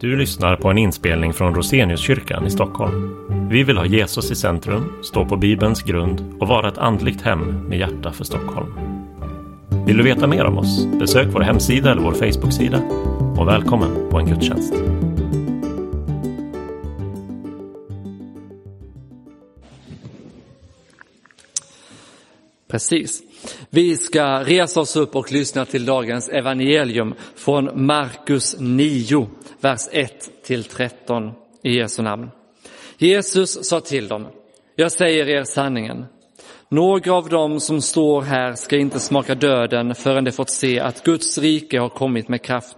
[0.00, 3.16] Du lyssnar på en inspelning från Roseniuskyrkan i Stockholm.
[3.50, 7.68] Vi vill ha Jesus i centrum, stå på Bibelns grund och vara ett andligt hem
[7.68, 8.72] med hjärta för Stockholm.
[9.86, 10.86] Vill du veta mer om oss?
[10.86, 12.78] Besök vår hemsida eller vår Facebooksida.
[13.38, 14.74] Och välkommen på en gudstjänst.
[22.70, 23.22] Precis.
[23.70, 29.28] Vi ska resa oss upp och lyssna till dagens evangelium från Markus 9,
[29.60, 32.30] vers 1 till 13 i Jesu namn.
[32.98, 34.26] Jesus sa till dem,
[34.76, 36.06] jag säger er sanningen.
[36.68, 41.04] Några av dem som står här ska inte smaka döden förrän de fått se att
[41.04, 42.76] Guds rike har kommit med kraft.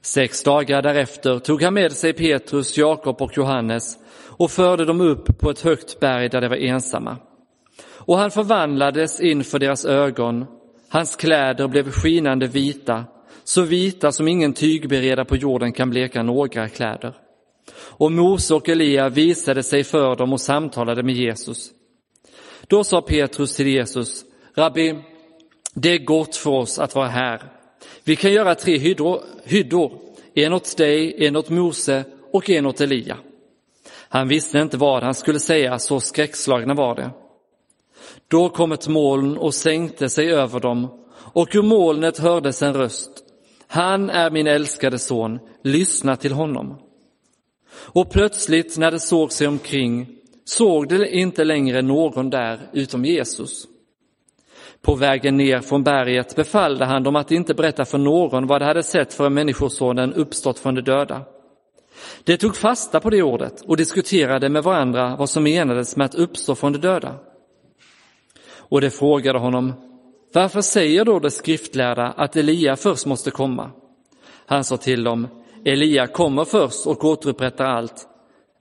[0.00, 5.38] Sex dagar därefter tog han med sig Petrus, Jakob och Johannes och förde dem upp
[5.38, 7.16] på ett högt berg där de var ensamma.
[8.04, 10.46] Och han förvandlades inför deras ögon.
[10.88, 13.04] Hans kläder blev skinande vita,
[13.44, 17.14] så vita som ingen tygbereda på jorden kan bleka några kläder.
[17.74, 21.70] Och Mose och Elia visade sig för dem och samtalade med Jesus.
[22.66, 24.94] Då sa Petrus till Jesus, Rabbi,
[25.74, 27.42] det är gott för oss att vara här.
[28.04, 29.92] Vi kan göra tre hyddor, hyddor
[30.34, 33.16] en åt dig, en åt Mose och en åt Elia.
[34.08, 37.10] Han visste inte vad han skulle säga, så skräckslagna var det.
[38.28, 40.88] Då kom ett moln och sänkte sig över dem,
[41.32, 43.21] och ur molnet hördes en röst.
[43.72, 46.78] Han är min älskade son, lyssna till honom.
[47.74, 50.06] Och plötsligt när de såg sig omkring
[50.44, 53.66] såg de inte längre någon där utom Jesus.
[54.82, 58.64] På vägen ner från berget befallde han dem att inte berätta för någon vad de
[58.64, 61.22] hade sett för Människosonen uppstått från de döda.
[62.24, 66.14] De tog fasta på det ordet och diskuterade med varandra vad som menades med att
[66.14, 67.14] uppstå från de döda.
[68.56, 69.91] Och de frågade honom,
[70.32, 73.70] varför säger då de skriftlärda att Elia först måste komma?
[74.46, 75.28] Han sa till dem,
[75.64, 78.08] Elia kommer först och återupprättar allt.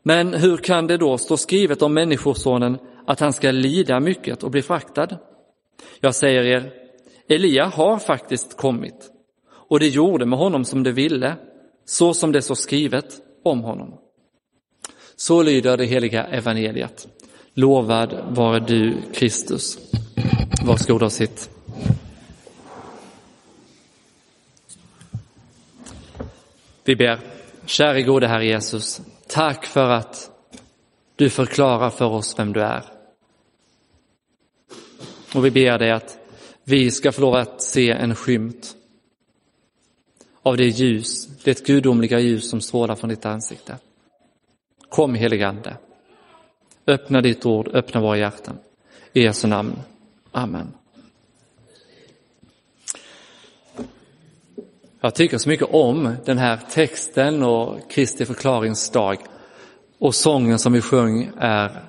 [0.03, 4.51] Men hur kan det då stå skrivet om Människosonen att han ska lida mycket och
[4.51, 5.07] bli fraktad?
[5.99, 6.71] Jag säger er,
[7.29, 9.11] Elia har faktiskt kommit
[9.71, 11.35] och det gjorde med honom som det ville,
[11.85, 13.93] så som det står skrivet om honom.
[15.15, 17.07] Så lyder det heliga evangeliet.
[17.53, 19.77] Lovad vare du, Kristus.
[20.65, 21.60] Varsågod och sitt.
[26.83, 27.19] Vi ber.
[27.65, 30.31] Käre gode Herre Jesus, tack för att
[31.15, 32.83] du förklarar för oss vem du är.
[35.35, 36.17] Och vi ber dig att
[36.63, 38.75] vi ska få lov att se en skymt
[40.41, 43.77] av det ljus, det gudomliga ljus som strålar från ditt ansikte.
[44.89, 45.77] Kom heligande.
[46.87, 48.57] Öppna ditt ord, öppna våra hjärtan.
[49.13, 49.79] I Jesu namn.
[50.31, 50.73] Amen.
[55.03, 59.17] Jag tycker så mycket om den här texten och Kristi förklaringsdag.
[59.99, 61.83] Och sången som vi sjöng är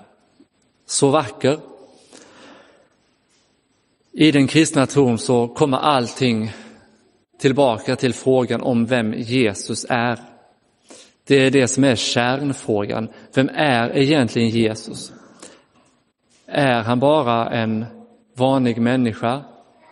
[0.87, 1.59] så vacker.
[4.13, 6.53] I den kristna tron så kommer allting
[7.39, 10.19] tillbaka till frågan om vem Jesus är.
[11.27, 13.09] Det är det som är kärnfrågan.
[13.35, 15.13] Vem är egentligen Jesus?
[16.47, 17.85] Är han bara en
[18.35, 19.43] vanlig människa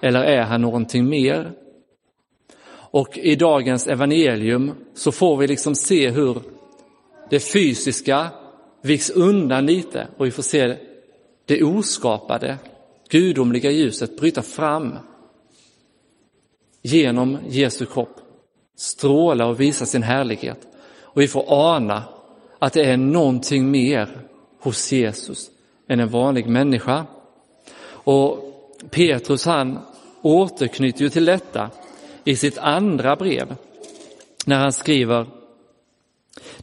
[0.03, 1.53] eller är han någonting mer?
[2.91, 6.43] Och i dagens evangelium så får vi liksom se hur
[7.31, 8.29] det fysiska
[8.83, 10.77] viks undan lite och vi får se
[11.47, 12.59] det oskapade,
[13.09, 14.99] gudomliga ljuset bryta fram
[16.83, 18.17] genom Jesu kropp,
[18.77, 20.67] stråla och visa sin härlighet.
[21.03, 22.05] Och vi får ana
[22.59, 24.27] att det är någonting mer
[24.61, 25.51] hos Jesus
[25.89, 27.07] än en vanlig människa.
[27.87, 28.39] Och
[28.91, 29.79] Petrus han
[30.23, 31.71] återknyter ju till detta
[32.25, 33.57] i sitt andra brev
[34.47, 35.27] när han skriver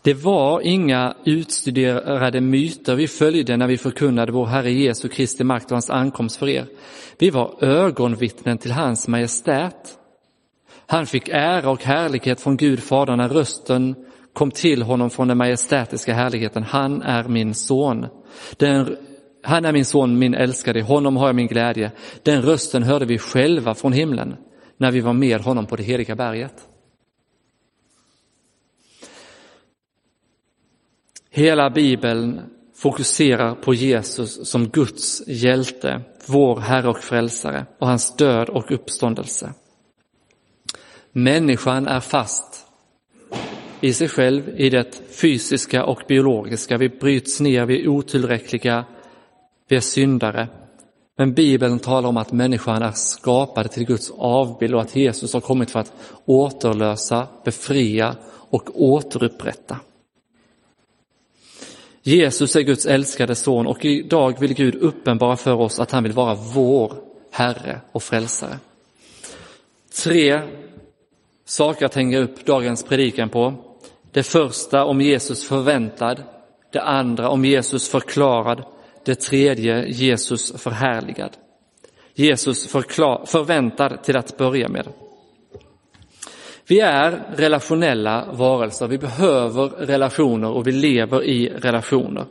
[0.01, 5.65] det var inga utstuderade myter vi följde när vi förkunnade vår Herre Jesu Kristi makt
[5.65, 6.65] och hans ankomst för er.
[7.17, 9.97] Vi var ögonvittnen till hans majestät.
[10.85, 13.95] Han fick ära och härlighet från Gud Fadern när rösten
[14.33, 16.63] kom till honom från den majestätiska härligheten.
[16.63, 18.07] Han är min son.
[18.57, 18.97] Den
[19.43, 21.91] han är min son, min älskade, honom har jag min glädje.
[22.23, 24.35] Den rösten hörde vi själva från himlen
[24.77, 26.67] när vi var med honom på det heliga berget.
[31.29, 32.41] Hela bibeln
[32.75, 39.53] fokuserar på Jesus som Guds hjälte, vår Herre och Frälsare och hans död och uppståndelse.
[41.11, 42.67] Människan är fast
[43.81, 46.77] i sig själv, i det fysiska och biologiska.
[46.77, 48.85] Vi bryts ner, vi är otillräckliga,
[49.67, 50.47] vi är syndare.
[51.19, 55.41] Men Bibeln talar om att människan är skapad till Guds avbild och att Jesus har
[55.41, 55.93] kommit för att
[56.25, 58.15] återlösa, befria
[58.49, 59.79] och återupprätta.
[62.01, 66.11] Jesus är Guds älskade son och idag vill Gud uppenbara för oss att han vill
[66.11, 66.93] vara vår
[67.31, 68.59] Herre och frälsare.
[70.03, 70.41] Tre
[71.45, 73.53] saker att hänga upp dagens predikan på.
[74.11, 76.23] Det första om Jesus förväntad,
[76.71, 78.63] det andra om Jesus förklarad,
[79.07, 81.37] det tredje Jesus förhärligad.
[82.13, 84.87] Jesus förklar, förväntad till att börja med.
[86.67, 92.25] Vi är relationella varelser, vi behöver relationer och vi lever i relationer.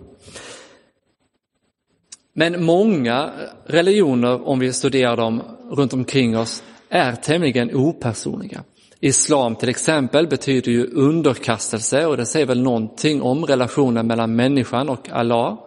[2.33, 3.31] Men många
[3.67, 8.65] religioner, om vi studerar dem runt omkring oss, är tämligen opersonliga.
[9.01, 14.89] Islam till exempel betyder ju underkastelse och det säger väl någonting om relationen mellan människan
[14.89, 15.59] och Allah.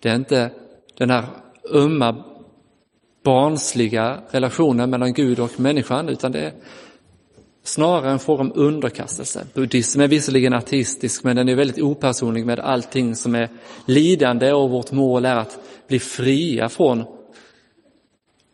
[0.00, 0.50] Det är inte
[0.98, 1.24] den här
[1.72, 2.24] ömma
[3.24, 6.52] barnsliga relationen mellan Gud och människan utan det är
[7.62, 9.46] snarare en fråga om underkastelse.
[9.54, 13.48] Buddhism är visserligen ateistisk men den är väldigt opersonlig med allting som är
[13.86, 15.58] lidande och vårt mål är att
[15.88, 17.04] bli fria från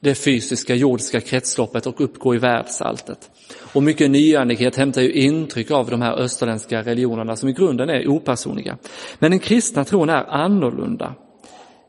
[0.00, 3.30] det fysiska jordiska kretsloppet och uppgå i världsalltet.
[3.72, 8.08] Och mycket nyandlighet hämtar ju intryck av de här österländska religionerna som i grunden är
[8.08, 8.78] opersonliga.
[9.18, 11.14] Men den kristna tron är annorlunda.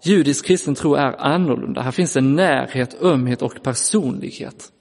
[0.05, 1.81] Judisk kristen tro är annorlunda.
[1.81, 4.71] Här finns en närhet, ömhet och personlighet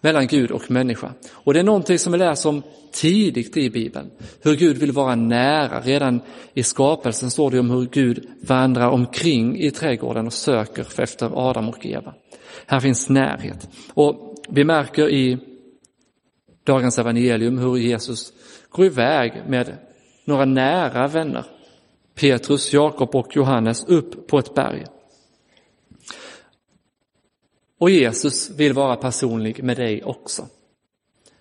[0.00, 1.12] mellan Gud och människa.
[1.32, 2.62] Och det är någonting som vi läser om
[2.92, 4.10] tidigt i Bibeln.
[4.42, 5.80] Hur Gud vill vara nära.
[5.80, 6.20] Redan
[6.54, 11.68] i skapelsen står det om hur Gud vandrar omkring i trädgården och söker efter Adam
[11.68, 12.14] och Eva.
[12.66, 13.68] Här finns närhet.
[13.94, 15.38] Och vi märker i
[16.64, 18.32] dagens evangelium hur Jesus
[18.70, 19.76] går iväg med
[20.24, 21.44] några nära vänner.
[22.14, 24.84] Petrus, Jakob och Johannes upp på ett berg.
[27.78, 30.46] Och Jesus vill vara personlig med dig också.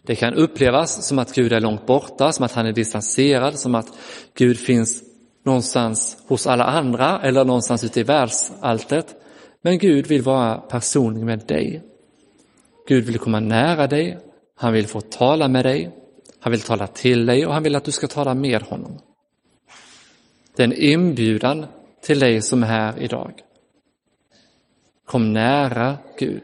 [0.01, 3.75] Det kan upplevas som att Gud är långt borta, som att han är distanserad, som
[3.75, 3.87] att
[4.33, 5.03] Gud finns
[5.45, 9.15] någonstans hos alla andra eller någonstans ute i världsalltet.
[9.61, 11.83] Men Gud vill vara personlig med dig.
[12.87, 14.17] Gud vill komma nära dig,
[14.55, 15.91] han vill få tala med dig,
[16.39, 18.99] han vill tala till dig och han vill att du ska tala med honom.
[20.59, 21.65] Det är en inbjudan
[22.01, 23.33] till dig som är här idag.
[25.05, 26.43] Kom nära Gud.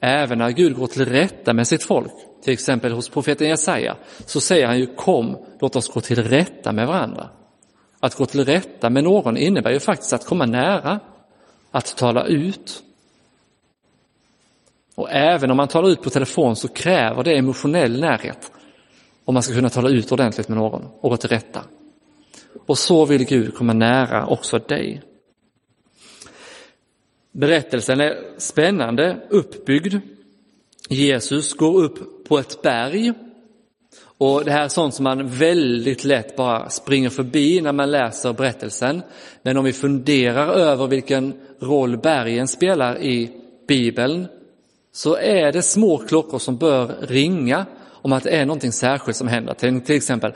[0.00, 2.12] Även när Gud går till rätta med sitt folk,
[2.42, 3.96] till exempel hos profeten Jesaja,
[4.26, 7.28] så säger han ju kom, låt oss gå till rätta med varandra.
[8.00, 11.00] Att gå till rätta med någon innebär ju faktiskt att komma nära,
[11.70, 12.82] att tala ut.
[14.94, 18.52] Och även om man talar ut på telefon så kräver det emotionell närhet
[19.24, 21.60] om man ska kunna tala ut ordentligt med någon och gå till rätta.
[22.66, 25.02] Och så vill Gud komma nära också dig.
[27.32, 29.94] Berättelsen är spännande, uppbyggd.
[30.88, 33.12] Jesus går upp på ett berg
[34.18, 38.32] och det här är sånt som man väldigt lätt bara springer förbi när man läser
[38.32, 39.02] berättelsen.
[39.42, 43.30] Men om vi funderar över vilken roll bergen spelar i
[43.68, 44.26] Bibeln
[44.92, 49.28] så är det små klockor som bör ringa om att det är någonting särskilt som
[49.28, 49.54] händer.
[49.54, 50.32] Till exempel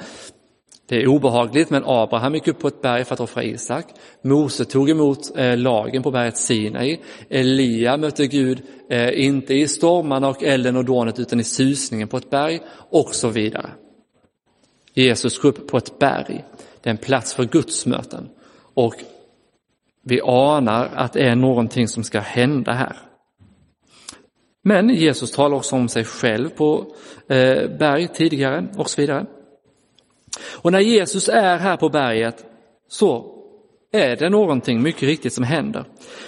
[0.89, 3.87] det är obehagligt, men Abraham gick upp på ett berg för att offra Isak.
[4.23, 6.99] Mose tog emot eh, lagen på berget Sinai.
[7.29, 12.17] Elia mötte Gud, eh, inte i stormarna och elden och dånet, utan i susningen på
[12.17, 13.71] ett berg och så vidare.
[14.95, 16.45] Jesus går upp på ett berg.
[16.81, 18.29] Det är en plats för Guds möten.
[18.75, 18.95] Och
[20.05, 22.97] vi anar att det är någonting som ska hända här.
[24.65, 26.93] Men Jesus talar också om sig själv på
[27.29, 29.27] eh, berg tidigare och så vidare.
[30.41, 32.45] Och när Jesus är här på berget
[32.89, 33.35] så
[33.93, 35.85] är det någonting mycket riktigt som händer.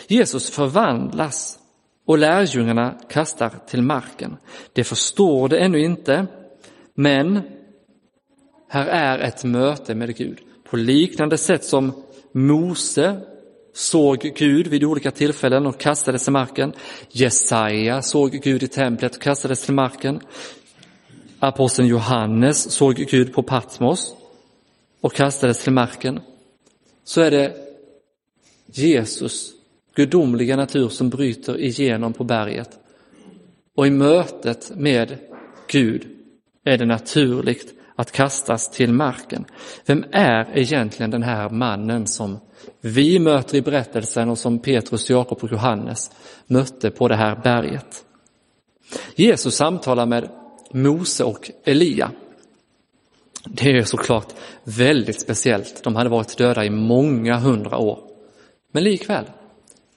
[0.08, 1.58] Jesus förvandlas
[2.06, 4.36] och lärjungarna kastar till marken.
[4.72, 6.26] Det förstår det ännu inte,
[6.94, 7.40] men
[8.68, 10.38] här är ett möte med Gud.
[10.70, 11.92] På liknande sätt som
[12.32, 13.20] Mose
[13.74, 16.72] såg Gud vid olika tillfällen och kastades till marken.
[17.08, 20.20] Jesaja såg Gud i templet och kastades till marken.
[21.42, 24.14] Aposteln Johannes såg Gud på Patmos
[25.00, 26.20] och kastades till marken.
[27.04, 27.54] Så är det
[28.66, 29.52] Jesus,
[29.94, 32.78] gudomliga natur, som bryter igenom på berget.
[33.76, 35.18] Och i mötet med
[35.66, 36.08] Gud
[36.64, 39.44] är det naturligt att kastas till marken.
[39.86, 42.38] Vem är egentligen den här mannen som
[42.80, 46.10] vi möter i berättelsen och som Petrus, Jakob och Johannes
[46.46, 48.04] mötte på det här berget?
[49.14, 50.30] Jesus samtalar med
[50.72, 52.10] Mose och Elia.
[53.44, 54.34] Det är såklart
[54.64, 55.84] väldigt speciellt.
[55.84, 57.98] De hade varit döda i många hundra år.
[58.72, 59.24] Men likväl,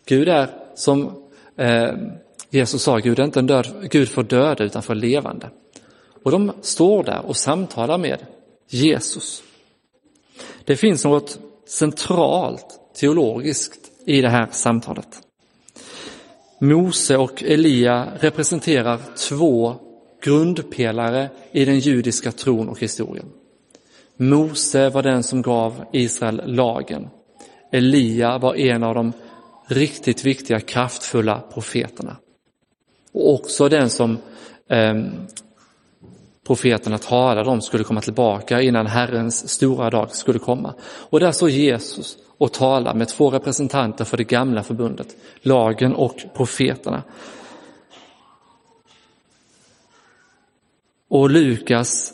[0.06, 1.24] Gud är som
[1.58, 1.92] eh,
[2.50, 5.50] Jesus sa, Gud är inte en död, Gud för döda utan för levande.
[6.24, 8.25] Och de står där och samtalar med
[8.70, 9.44] Jesus.
[10.65, 12.65] Det finns något centralt
[12.96, 15.08] teologiskt i det här samtalet.
[16.60, 19.00] Mose och Elia representerar
[19.30, 19.75] två
[20.24, 23.25] grundpelare i den judiska tron och historien.
[24.18, 27.08] Mose var den som gav Israel lagen.
[27.72, 29.13] Elia var en av de
[29.68, 32.18] riktigt viktiga, kraftfulla profeterna.
[33.13, 34.18] Och också den som
[34.70, 35.03] eh,
[36.48, 40.74] profeterna talade om skulle komma tillbaka innan Herrens stora dag skulle komma.
[40.84, 46.15] Och där står Jesus och talar med två representanter för det gamla förbundet, lagen och
[46.36, 47.03] profeterna.
[51.13, 52.13] Och Lukas,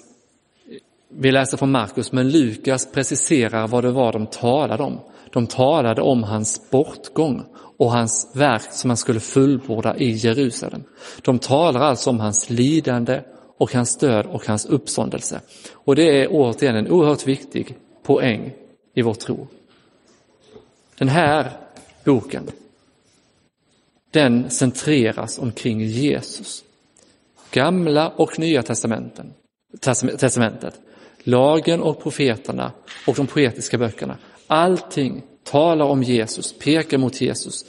[1.10, 5.00] vi läser från Markus, men Lukas preciserar vad det var de talade om.
[5.34, 7.44] De talade om hans bortgång
[7.78, 10.84] och hans verk som han skulle fullborda i Jerusalem.
[11.22, 13.22] De talar alltså om hans lidande
[13.58, 15.42] och hans död och hans uppståndelse.
[15.74, 18.54] Och det är återigen en oerhört viktig poäng
[18.94, 19.48] i vår tro.
[20.98, 21.52] Den här
[22.04, 22.44] boken,
[24.12, 26.64] den centreras omkring Jesus.
[27.52, 29.34] Gamla och nya testamenten,
[30.18, 30.80] testamentet,
[31.24, 32.72] lagen och profeterna
[33.08, 34.18] och de poetiska böckerna.
[34.48, 37.66] Allting talar om Jesus, pekar mot Jesus,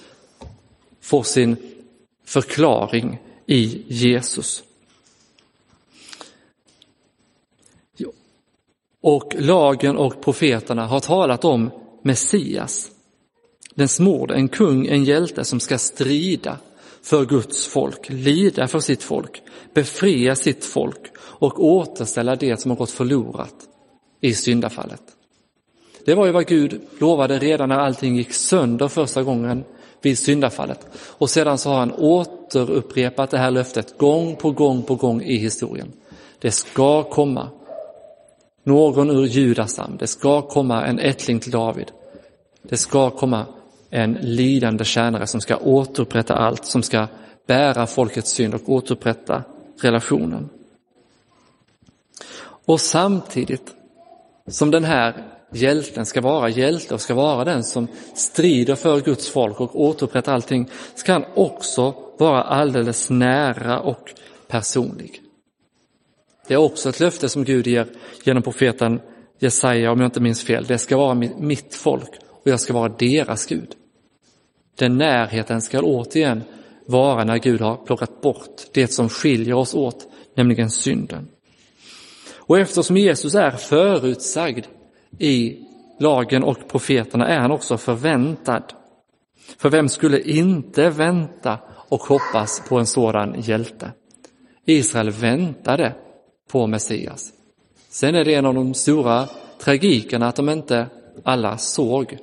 [1.00, 1.56] får sin
[2.25, 4.62] förklaring i Jesus.
[9.02, 11.70] Och lagen och profeterna har talat om
[12.02, 12.90] Messias,
[13.75, 16.58] den smorde, en kung, en hjälte som ska strida
[17.02, 19.42] för Guds folk, lida för sitt folk,
[19.75, 23.54] befria sitt folk och återställa det som har gått förlorat
[24.21, 25.02] i syndafallet.
[26.04, 29.64] Det var ju vad Gud lovade redan när allting gick sönder första gången
[30.02, 30.87] vid syndafallet.
[30.95, 35.37] Och sedan så har han återupprepat det här löftet gång på gång på gång i
[35.37, 35.92] historien.
[36.38, 37.49] Det ska komma
[38.64, 41.92] någon ur Judas stam, det ska komma en ättling till David.
[42.62, 43.47] Det ska komma
[43.90, 47.06] en lidande tjänare som ska återupprätta allt, som ska
[47.47, 49.42] bära folkets synd och återupprätta
[49.82, 50.49] relationen.
[52.66, 53.75] Och samtidigt
[54.47, 59.28] som den här hjälten ska vara hjälte och ska vara den som strider för Guds
[59.28, 64.14] folk och återupprättar allting, ska han också vara alldeles nära och
[64.49, 65.23] personlig.
[66.49, 67.87] Det är också ett löfte som Gud ger
[68.25, 69.00] genom profeten
[69.38, 70.64] Jesaja, om jag inte minns fel.
[70.64, 73.75] Det ska vara mitt folk och jag ska vara deras Gud.
[74.80, 76.42] Den närheten ska återigen
[76.87, 81.28] vara när Gud har plockat bort det som skiljer oss åt, nämligen synden.
[82.34, 84.66] Och eftersom Jesus är förutsagd
[85.18, 85.58] i
[85.99, 88.62] lagen och profeterna är han också förväntad.
[89.58, 91.58] För vem skulle inte vänta
[91.88, 93.90] och hoppas på en sådan hjälte?
[94.64, 95.94] Israel väntade
[96.52, 97.32] på Messias.
[97.88, 100.87] Sen är det en av de stora tragikerna att de inte
[101.25, 102.18] alla såg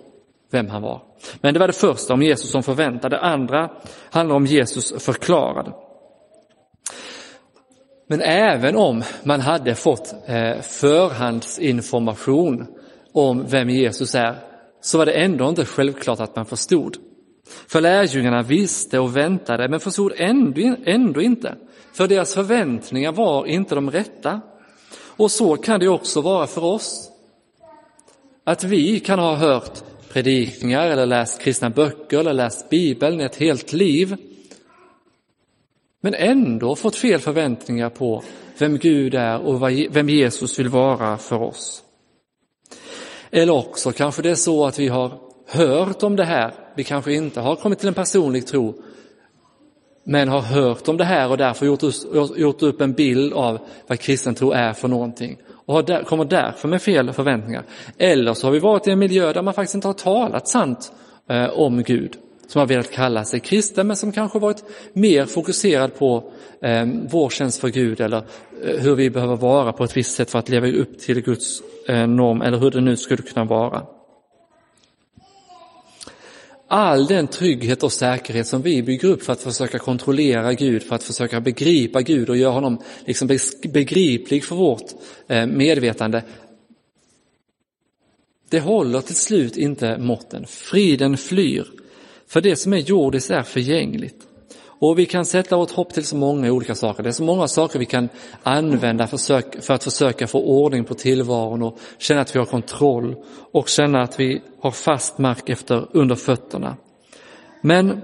[0.52, 1.02] vem han var.
[1.42, 3.16] Men det var det första om Jesus som förväntade.
[3.16, 3.70] Det andra
[4.12, 5.74] handlar om Jesus förklarade.
[8.10, 12.68] Men även om man hade fått eh, förhandsinformation
[13.14, 14.36] om vem Jesus är,
[14.82, 16.98] så var det ändå inte självklart att man förstod.
[17.68, 21.56] För lärjungarna visste och väntade, men förstod ändå, ändå inte.
[21.94, 24.42] För deras förväntningar var inte de rätta.
[25.18, 27.12] Och så kan det också vara för oss.
[28.44, 29.84] Att vi kan ha hört
[30.18, 34.16] predikningar eller läst kristna böcker eller läst Bibeln i ett helt liv.
[36.02, 38.24] Men ändå fått fel förväntningar på
[38.58, 41.84] vem Gud är och vem Jesus vill vara för oss.
[43.32, 47.14] Eller också kanske det är så att vi har hört om det här, vi kanske
[47.14, 48.82] inte har kommit till en personlig tro,
[50.04, 51.84] men har hört om det här och därför gjort,
[52.38, 56.26] gjort upp en bild av vad kristen tro är för någonting och har där, kommer
[56.26, 57.64] därför med fel förväntningar.
[57.98, 60.92] Eller så har vi varit i en miljö där man faktiskt inte har talat sant
[61.30, 62.16] eh, om Gud,
[62.48, 66.32] som har velat kalla sig kristen men som kanske varit mer fokuserad på
[66.62, 68.18] eh, vår tjänst för Gud eller
[68.64, 71.62] eh, hur vi behöver vara på ett visst sätt för att leva upp till Guds
[71.88, 73.84] eh, norm eller hur det nu skulle kunna vara
[76.68, 80.96] all den trygghet och säkerhet som vi bygger upp för att försöka kontrollera Gud, för
[80.96, 83.28] att försöka begripa Gud och göra honom liksom
[83.64, 84.92] begriplig för vårt
[85.28, 86.24] eh, medvetande.
[88.50, 90.46] Det håller till slut inte måtten.
[90.48, 91.68] Friden flyr,
[92.28, 94.28] för det som är jordiskt är förgängligt.
[94.80, 97.04] Och vi kan sätta vårt hopp till så många olika saker.
[97.04, 98.10] Det är så många saker vi kan
[98.44, 103.16] använda för att försöka få ordning på tillvaron och känna att vi har kontroll
[103.52, 106.78] och känna att vi har fast mark efter, under fötterna.
[107.62, 108.02] Men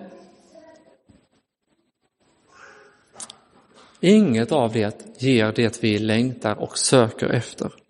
[3.99, 7.82] inget av det ger det vi längtar och söker efter.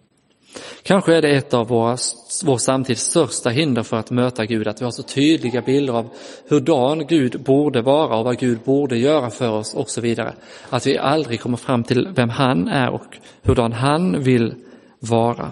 [0.83, 1.98] Kanske är det ett av våra,
[2.43, 6.10] vår samtids största hinder för att möta Gud, att vi har så tydliga bilder av
[6.50, 10.33] hurdan Gud borde vara och vad Gud borde göra för oss och så vidare.
[10.69, 14.55] Att vi aldrig kommer fram till vem han är och hurdan han vill
[15.00, 15.51] vara.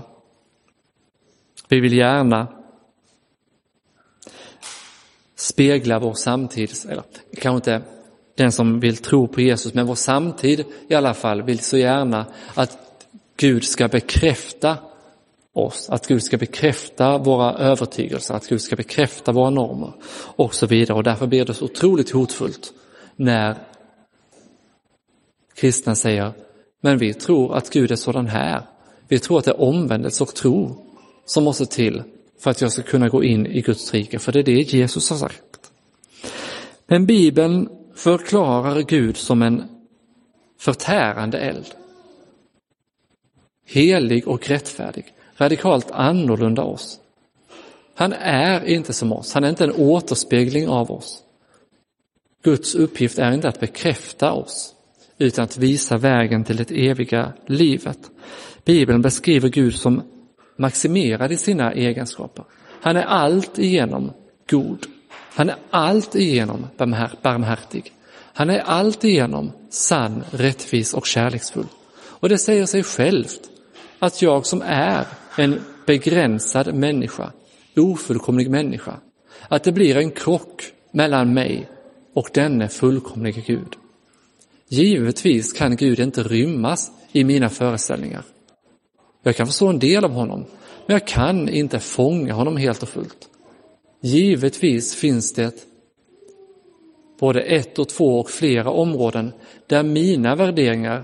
[1.67, 2.47] Vi vill gärna
[5.35, 7.03] spegla vår samtid, eller
[7.41, 7.81] kanske inte
[8.35, 12.25] den som vill tro på Jesus, men vår samtid i alla fall vill så gärna
[12.53, 12.77] att
[13.37, 14.77] Gud ska bekräfta
[15.53, 19.93] oss, att Gud ska bekräfta våra övertygelser, att Gud ska bekräfta våra normer
[20.35, 20.97] och så vidare.
[20.97, 22.73] Och därför blir det så otroligt hotfullt
[23.15, 23.57] när
[25.55, 26.33] kristna säger,
[26.81, 28.61] men vi tror att Gud är sådan här.
[29.07, 30.85] Vi tror att det är omvändelse och tro
[31.25, 32.03] som måste till
[32.39, 35.09] för att jag ska kunna gå in i Guds rike, för det är det Jesus
[35.09, 35.71] har sagt.
[36.87, 39.63] Men Bibeln förklarar Gud som en
[40.59, 41.65] förtärande eld.
[43.65, 45.05] Helig och rättfärdig,
[45.41, 46.99] radikalt annorlunda oss.
[47.95, 51.23] Han är inte som oss, han är inte en återspegling av oss.
[52.43, 54.73] Guds uppgift är inte att bekräfta oss,
[55.17, 57.99] utan att visa vägen till det eviga livet.
[58.65, 60.01] Bibeln beskriver Gud som
[60.55, 62.45] maximerad i sina egenskaper.
[62.81, 64.11] Han är allt igenom
[64.49, 64.85] god.
[65.09, 66.67] Han är allt igenom
[67.21, 67.93] barmhärtig.
[68.33, 71.67] Han är allt igenom sann, rättvis och kärleksfull.
[72.03, 73.41] Och det säger sig självt
[73.99, 75.05] att jag som är
[75.37, 77.31] en begränsad människa,
[77.75, 78.99] ofullkomlig människa,
[79.47, 81.69] att det blir en krock mellan mig
[82.13, 83.75] och denne fullkomlige Gud.
[84.67, 88.23] Givetvis kan Gud inte rymmas i mina föreställningar.
[89.23, 90.45] Jag kan förstå en del av honom,
[90.85, 93.29] men jag kan inte fånga honom helt och fullt.
[94.01, 95.67] Givetvis finns det
[97.19, 99.31] både ett och två och flera områden
[99.67, 101.03] där mina värderingar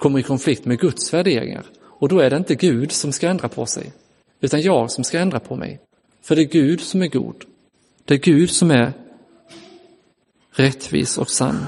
[0.00, 1.64] kommer i konflikt med Guds värderingar.
[1.98, 3.92] Och då är det inte Gud som ska ändra på sig,
[4.40, 5.80] utan jag som ska ändra på mig.
[6.22, 7.44] För det är Gud som är god.
[8.04, 8.92] Det är Gud som är
[10.52, 11.66] rättvis och sann.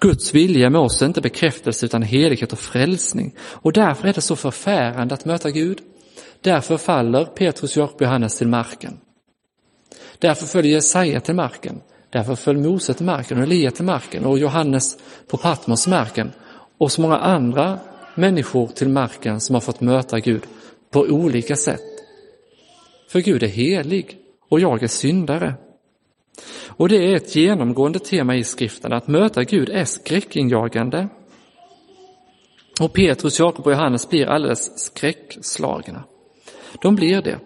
[0.00, 3.34] Guds vilja med oss är inte bekräftelse utan helighet och frälsning.
[3.40, 5.78] Och därför är det så förfärande att möta Gud.
[6.40, 8.96] Därför faller Petrus, Jakob och Johannes till marken.
[10.18, 11.80] Därför föll Jesaja till marken.
[12.10, 16.32] Därför föll Mose till marken och Elia till marken och Johannes på Patmos marken
[16.78, 17.78] och så många andra
[18.20, 20.42] människor till marken som har fått möta Gud
[20.90, 21.80] på olika sätt.
[23.08, 25.54] För Gud är helig och jag är syndare.
[26.66, 31.08] Och det är ett genomgående tema i skriften, att möta Gud är skräckinjagande.
[32.80, 36.04] Och Petrus, Jakob och Johannes blir alldeles skräckslagna.
[36.82, 37.38] De blir det.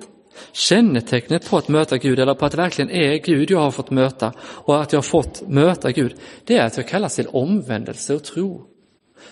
[0.53, 3.91] Kännetecknet på att möta Gud, eller på att det verkligen är Gud jag har fått
[3.91, 8.15] möta och att jag har fått möta Gud, det är att jag kallas till omvändelse
[8.15, 8.74] och tro.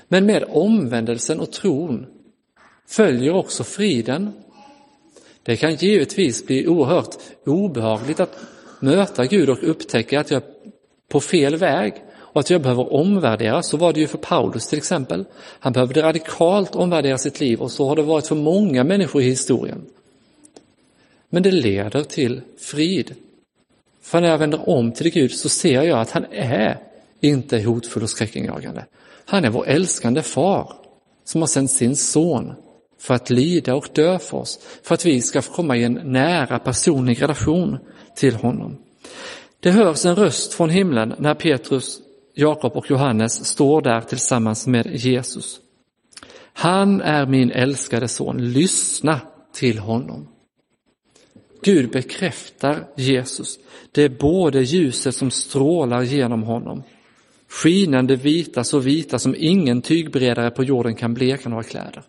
[0.09, 2.07] Men med omvändelsen och tron
[2.87, 4.33] följer också friden.
[5.43, 8.39] Det kan givetvis bli oerhört obehagligt att
[8.81, 10.49] möta Gud och upptäcka att jag är
[11.09, 11.95] på fel väg
[12.33, 13.63] och att jag behöver omvärdera.
[13.63, 15.25] Så var det ju för Paulus till exempel.
[15.39, 19.25] Han behövde radikalt omvärdera sitt liv och så har det varit för många människor i
[19.25, 19.87] historien.
[21.29, 23.15] Men det leder till frid.
[24.03, 26.79] För när jag vänder om till Gud så ser jag att han är
[27.23, 28.87] inte är hotfull och skräckinjagande.
[29.25, 30.73] Han är vår älskande far
[31.25, 32.53] som har sänt sin son
[32.99, 36.01] för att lida och dö för oss, för att vi ska få komma i en
[36.05, 37.79] nära personlig relation
[38.17, 38.79] till honom.
[39.61, 42.01] Det hörs en röst från himlen när Petrus,
[42.35, 45.61] Jakob och Johannes står där tillsammans med Jesus.
[46.53, 49.21] Han är min älskade son, lyssna
[49.55, 50.29] till honom.
[51.65, 53.59] Gud bekräftar Jesus.
[53.93, 56.83] Det är både ljuset som strålar genom honom,
[57.53, 62.03] skinande vita, så vita som ingen tygbredare på jorden kan bleka några kläder.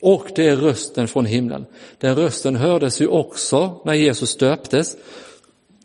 [0.00, 1.66] Och det är rösten från himlen.
[1.98, 4.96] Den rösten hördes ju också när Jesus döptes.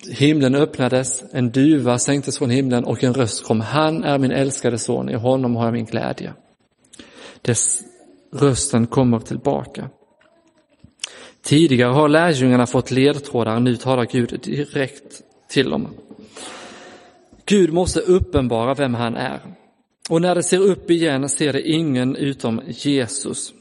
[0.10, 3.62] Himlen öppnades, en duva sänktes från himlen och en röst kom.
[3.62, 6.34] Han är min älskade son, i honom har jag min glädje.
[7.42, 7.82] Dess
[8.34, 9.90] rösten kommer tillbaka.
[11.42, 15.88] Tidigare har lärjungarna fått ledtrådar, nu talar Gud direkt till dem.
[17.50, 19.40] Gud måste uppenbara vem han är.
[20.10, 23.54] Och när det ser upp igen ser det ingen utom Jesus.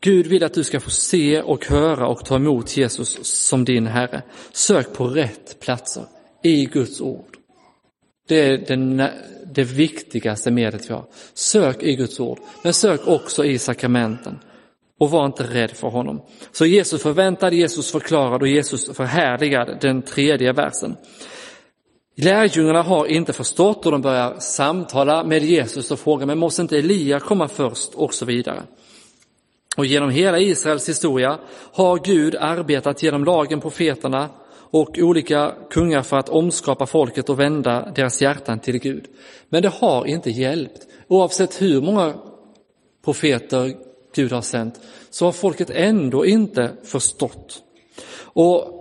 [0.00, 3.86] Gud vill att du ska få se och höra och ta emot Jesus som din
[3.86, 4.22] Herre.
[4.52, 6.04] Sök på rätt platser
[6.42, 7.36] i Guds ord.
[8.28, 9.08] Det är den,
[9.54, 11.04] det viktigaste medlet vi har.
[11.34, 14.38] Sök i Guds ord, men sök också i sakramenten.
[14.98, 16.22] Och var inte rädd för honom.
[16.52, 20.96] Så Jesus förväntade, Jesus förklarade och Jesus förhärligade den tredje versen.
[22.18, 26.78] Lärjungarna har inte förstått och de börjar samtala med Jesus och fråga, men måste inte
[26.78, 28.62] Elia komma först och så vidare.
[29.76, 31.38] Och genom hela Israels historia
[31.72, 34.28] har Gud arbetat genom lagen, profeterna
[34.70, 39.06] och olika kungar för att omskapa folket och vända deras hjärtan till Gud.
[39.48, 40.86] Men det har inte hjälpt.
[41.08, 42.14] Oavsett hur många
[43.04, 43.74] profeter
[44.14, 47.62] Gud har sänt så har folket ändå inte förstått.
[48.18, 48.75] Och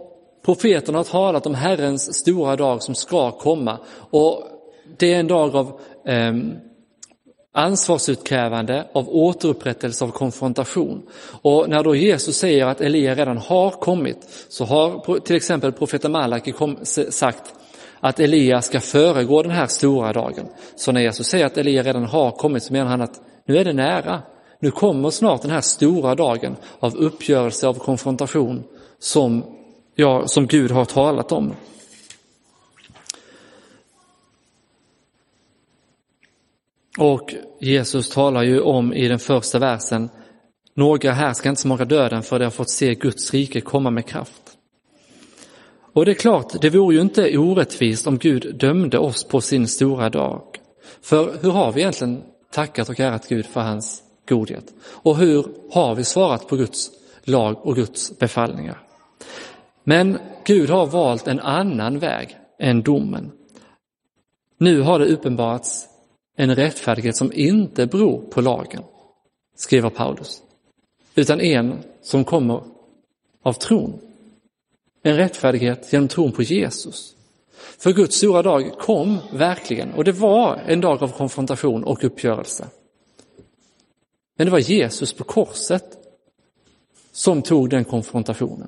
[0.45, 3.79] profeterna har talat om Herrens stora dag som ska komma
[4.09, 4.43] och
[4.97, 6.33] det är en dag av eh,
[7.53, 11.01] ansvarsutkrävande, av återupprättelse, av konfrontation.
[11.41, 16.11] Och när då Jesus säger att Elia redan har kommit så har till exempel profeten
[16.11, 16.53] Malaki
[17.09, 17.53] sagt
[17.99, 20.47] att Elia ska föregå den här stora dagen.
[20.75, 23.65] Så när Jesus säger att Elia redan har kommit så menar han att nu är
[23.65, 24.21] det nära.
[24.59, 28.63] Nu kommer snart den här stora dagen av uppgörelse, av konfrontation
[28.99, 29.43] som,
[29.95, 31.53] ja, som Gud har talat om.
[36.97, 40.09] Och Jesus talar ju om i den första versen,
[40.73, 44.05] några här ska inte smaka döden för de har fått se Guds rike komma med
[44.05, 44.41] kraft.
[45.93, 49.67] Och det är klart, det vore ju inte orättvist om Gud dömde oss på sin
[49.67, 50.41] stora dag.
[51.01, 54.73] För hur har vi egentligen tackat och ärat Gud för hans godhet?
[54.83, 56.91] Och hur har vi svarat på Guds
[57.23, 58.81] lag och Guds befallningar?
[59.87, 63.31] Men Gud har valt en annan väg än domen.
[64.57, 65.87] Nu har det uppenbarats
[66.35, 68.83] en rättfärdighet som inte beror på lagen,
[69.55, 70.41] skriver Paulus,
[71.15, 72.63] utan en som kommer
[73.41, 73.99] av tron.
[75.03, 77.15] En rättfärdighet genom tron på Jesus.
[77.77, 82.67] För Guds stora dag kom verkligen och det var en dag av konfrontation och uppgörelse.
[84.37, 85.97] Men det var Jesus på korset
[87.11, 88.67] som tog den konfrontationen.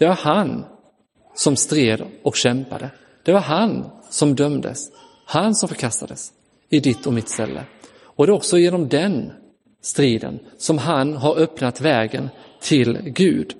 [0.00, 0.64] Det var han
[1.34, 2.90] som stred och kämpade.
[3.22, 4.90] Det var han som dömdes,
[5.24, 6.32] han som förkastades
[6.68, 7.64] i ditt och mitt ställe.
[8.02, 9.32] Och det är också genom den
[9.82, 12.28] striden som han har öppnat vägen
[12.60, 13.54] till Gud.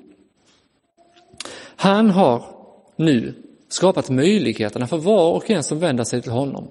[1.77, 2.45] Han har
[2.97, 3.35] nu
[3.69, 6.69] skapat möjligheterna för var och en som vänder sig till honom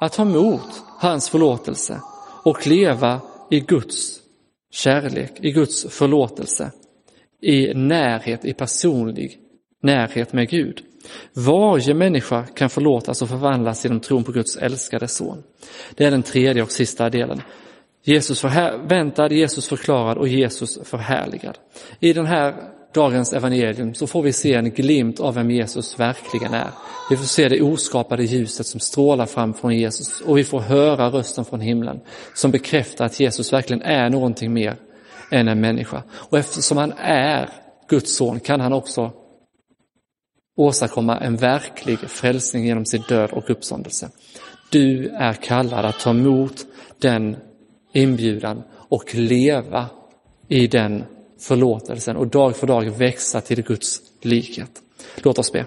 [0.00, 2.00] att ta emot hans förlåtelse
[2.44, 3.20] och leva
[3.50, 4.20] i Guds
[4.70, 6.72] kärlek, i Guds förlåtelse,
[7.46, 9.38] i närhet, i personlig
[9.82, 10.82] närhet med Gud.
[11.32, 15.42] Varje människa kan förlåtas och förvandlas genom tron på Guds älskade son.
[15.94, 17.42] Det är den tredje och sista delen.
[18.04, 21.58] Jesus förväntad, Jesus förklarad och Jesus förhärligad.
[22.00, 22.54] I den här
[22.94, 26.70] dagens evangelium så får vi se en glimt av vem Jesus verkligen är.
[27.10, 31.08] Vi får se det oskapade ljuset som strålar fram från Jesus och vi får höra
[31.08, 32.00] rösten från himlen
[32.34, 34.76] som bekräftar att Jesus verkligen är någonting mer
[35.30, 36.02] än en människa.
[36.10, 37.50] Och eftersom han är
[37.88, 39.12] Guds son kan han också
[40.56, 44.10] åstadkomma en verklig frälsning genom sin död och uppståndelse.
[44.70, 46.66] Du är kallad att ta emot
[46.98, 47.36] den
[47.92, 49.86] inbjudan och leva
[50.48, 51.04] i den
[51.38, 54.70] förlåtelsen och dag för dag växa till Guds likhet.
[55.16, 55.66] Låt oss be.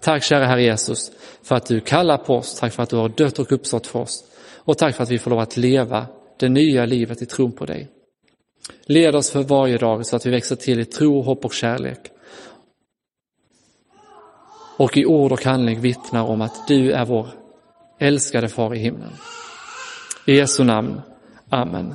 [0.00, 1.10] Tack kära Herre Jesus
[1.42, 3.98] för att du kallar på oss, tack för att du har dött och uppstått för
[3.98, 4.24] oss
[4.56, 6.06] och tack för att vi får lov att leva
[6.38, 7.88] det nya livet i tron på dig.
[8.86, 12.10] Led oss för varje dag så att vi växer till i tro, hopp och kärlek
[14.76, 17.28] och i ord och handling vittnar om att du är vår
[17.98, 19.12] älskade far i himlen.
[20.26, 21.00] I Jesu namn.
[21.48, 21.94] Amen.